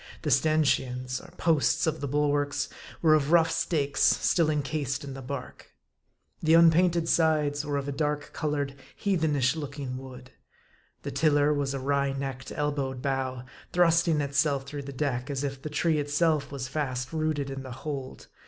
The 0.23 0.31
stanchions, 0.31 1.21
or 1.21 1.29
posts 1.37 1.85
of 1.85 2.01
the 2.01 2.07
bulwarks, 2.07 2.69
were 3.03 3.13
of 3.13 3.31
rough 3.31 3.51
stakes, 3.51 4.01
still 4.01 4.49
incased 4.49 5.03
in 5.03 5.13
the 5.13 5.21
bark. 5.21 5.75
The 6.41 6.55
unpainted 6.55 7.07
sides 7.07 7.63
were 7.63 7.77
of 7.77 7.87
a 7.87 7.91
dark 7.91 8.31
colored, 8.33 8.73
heathen 8.95 9.35
ish 9.35 9.55
looking 9.55 9.97
wood. 9.99 10.31
The 11.03 11.11
tiller 11.11 11.53
was 11.53 11.75
a 11.75 11.79
wry 11.79 12.13
necked, 12.13 12.51
elbowed 12.51 13.03
bough, 13.03 13.43
thrusting 13.73 14.21
itself 14.21 14.65
through 14.65 14.81
the 14.89 14.91
deck, 14.91 15.29
as 15.29 15.43
if 15.43 15.61
the 15.61 15.69
tree 15.69 15.99
itself 15.99 16.51
was 16.51 16.67
fast 16.67 17.13
rooted 17.13 17.51
in 17.51 17.61
the 17.61 17.71
hold. 17.71 18.25